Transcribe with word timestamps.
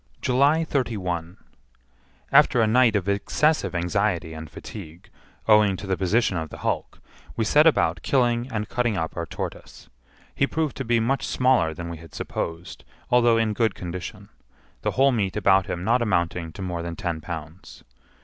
July 0.19 0.63
31. 0.63 1.37
After 2.31 2.59
a 2.59 2.65
night 2.65 2.95
of 2.95 3.07
excessive 3.07 3.75
anxiety 3.75 4.33
and 4.33 4.49
fatigue, 4.49 5.11
owing 5.47 5.77
to 5.77 5.85
the 5.85 5.95
position 5.95 6.37
of 6.37 6.49
the 6.49 6.57
hulk, 6.65 6.99
we 7.35 7.45
set 7.45 7.67
about 7.67 8.01
killing 8.01 8.51
and 8.51 8.67
cutting 8.67 8.97
up 8.97 9.15
our 9.15 9.27
tortoise. 9.27 9.89
He 10.33 10.47
proved 10.47 10.75
to 10.77 10.83
be 10.83 10.99
much 10.99 11.27
smaller 11.27 11.75
than 11.75 11.87
we 11.87 11.97
had 11.97 12.15
supposed, 12.15 12.83
although 13.11 13.37
in 13.37 13.53
good 13.53 13.75
condition,—the 13.75 14.89
whole 14.89 15.11
meat 15.11 15.37
about 15.37 15.67
him 15.67 15.83
not 15.83 16.01
amounting 16.01 16.51
to 16.53 16.63
more 16.63 16.81
than 16.81 16.95
ten 16.95 17.21
pounds. 17.21 17.83